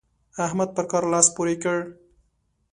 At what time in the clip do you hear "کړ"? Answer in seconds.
1.63-1.77